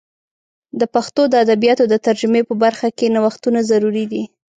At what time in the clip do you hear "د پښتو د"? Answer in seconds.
0.79-1.33